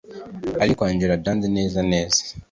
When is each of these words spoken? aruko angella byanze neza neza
aruko 0.61 0.81
angella 0.83 1.21
byanze 1.21 1.47
neza 1.57 1.79
neza 1.91 2.21